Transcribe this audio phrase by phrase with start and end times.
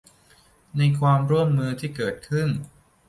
[0.77, 2.49] ในความร่วมมือที่เกิดขึ้น